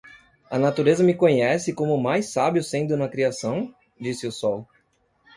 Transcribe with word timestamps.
"A 0.49 0.57
natureza 0.57 1.03
me 1.03 1.13
conhece 1.13 1.75
como 1.75 1.93
o 1.93 2.01
mais 2.01 2.33
sábio 2.33 2.63
sendo 2.63 2.97
na 2.97 3.07
criação?", 3.07 3.71
disse 3.99 4.25
o 4.25 4.31
sol. 4.31 4.67